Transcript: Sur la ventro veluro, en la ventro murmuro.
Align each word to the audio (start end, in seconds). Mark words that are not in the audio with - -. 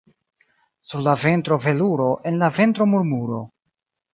Sur 0.93 1.03
la 1.07 1.13
ventro 1.25 1.59
veluro, 1.67 2.09
en 2.31 2.41
la 2.45 2.51
ventro 2.59 2.89
murmuro. 2.95 3.47